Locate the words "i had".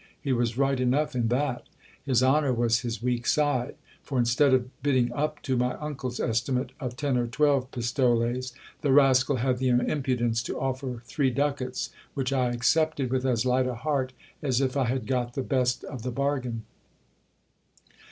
14.75-15.05